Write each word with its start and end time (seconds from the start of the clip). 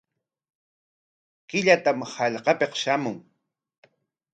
Killatam 1.49 2.03
hallqapik 2.13 2.73
shamun. 2.81 3.17